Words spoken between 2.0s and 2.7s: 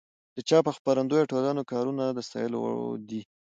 د ستایلو